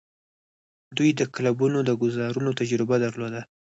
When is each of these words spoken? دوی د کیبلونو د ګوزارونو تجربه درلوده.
دوی 0.97 1.09
د 1.19 1.21
کیبلونو 1.35 1.79
د 1.85 1.91
ګوزارونو 2.01 2.49
تجربه 2.59 2.95
درلوده. 3.05 3.41